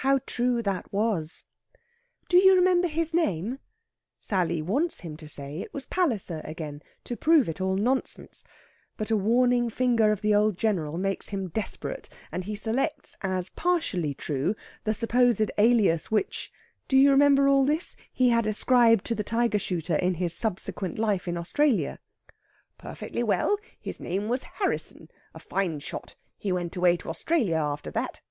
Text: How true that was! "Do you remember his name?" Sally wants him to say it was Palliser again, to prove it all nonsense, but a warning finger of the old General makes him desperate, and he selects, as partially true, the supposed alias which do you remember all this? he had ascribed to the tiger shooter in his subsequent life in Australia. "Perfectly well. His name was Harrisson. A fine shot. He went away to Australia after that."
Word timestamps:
How 0.00 0.20
true 0.24 0.62
that 0.62 0.90
was! 0.94 1.44
"Do 2.30 2.38
you 2.38 2.54
remember 2.56 2.88
his 2.88 3.12
name?" 3.12 3.58
Sally 4.18 4.62
wants 4.62 5.00
him 5.00 5.14
to 5.18 5.28
say 5.28 5.60
it 5.60 5.74
was 5.74 5.84
Palliser 5.84 6.40
again, 6.44 6.80
to 7.04 7.18
prove 7.18 7.50
it 7.50 7.60
all 7.60 7.76
nonsense, 7.76 8.44
but 8.96 9.10
a 9.10 9.16
warning 9.18 9.68
finger 9.68 10.10
of 10.10 10.22
the 10.22 10.34
old 10.34 10.56
General 10.56 10.96
makes 10.96 11.28
him 11.28 11.50
desperate, 11.50 12.08
and 12.32 12.44
he 12.44 12.56
selects, 12.56 13.18
as 13.20 13.50
partially 13.50 14.14
true, 14.14 14.54
the 14.84 14.94
supposed 14.94 15.50
alias 15.58 16.10
which 16.10 16.50
do 16.88 16.96
you 16.96 17.10
remember 17.10 17.46
all 17.46 17.66
this? 17.66 17.94
he 18.10 18.30
had 18.30 18.46
ascribed 18.46 19.04
to 19.04 19.14
the 19.14 19.22
tiger 19.22 19.58
shooter 19.58 19.96
in 19.96 20.14
his 20.14 20.32
subsequent 20.34 20.98
life 20.98 21.28
in 21.28 21.36
Australia. 21.36 21.98
"Perfectly 22.78 23.22
well. 23.22 23.58
His 23.78 24.00
name 24.00 24.28
was 24.28 24.44
Harrisson. 24.44 25.10
A 25.34 25.38
fine 25.38 25.78
shot. 25.80 26.14
He 26.38 26.52
went 26.52 26.74
away 26.74 26.96
to 26.96 27.10
Australia 27.10 27.56
after 27.56 27.90
that." 27.90 28.22